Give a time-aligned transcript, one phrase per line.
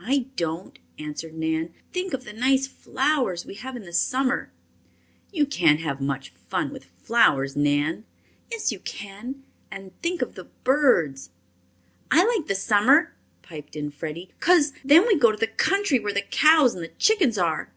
[0.00, 1.74] "I don't," answered Nan.
[1.92, 4.50] "Think of the nice flowers we have in the summer."
[5.30, 8.06] "You can't have much fun with flowers, Nan."
[8.50, 9.42] "Yes, you can.
[9.70, 11.28] And think of the birds"
[12.10, 13.12] "I like the summer,"
[13.42, 16.88] piped in Freddie, "cos then we go to the country where the cows and the
[16.88, 17.70] chickens are!"